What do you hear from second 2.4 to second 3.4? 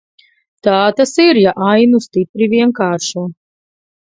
vienkāršo.